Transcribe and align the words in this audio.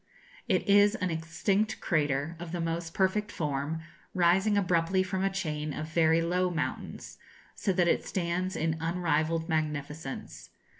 It 0.47 0.67
is 0.67 0.95
an 0.95 1.11
extinct 1.11 1.79
crater, 1.79 2.35
of 2.39 2.51
the 2.53 2.59
most 2.59 2.91
perfect 2.91 3.31
form, 3.31 3.83
rising 4.15 4.57
abruptly 4.57 5.03
from 5.03 5.23
a 5.23 5.29
chain 5.29 5.73
of 5.73 5.89
very 5.89 6.23
low 6.23 6.49
mountains, 6.49 7.19
so 7.53 7.71
that 7.73 7.87
it 7.87 8.03
stands 8.03 8.55
in 8.55 8.77
unrivalled 8.79 9.47
magnificence. 9.47 10.49